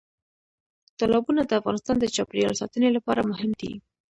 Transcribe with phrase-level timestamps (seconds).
[0.99, 3.71] تالابونه د افغانستان د چاپیریال ساتنې لپاره مهم دي.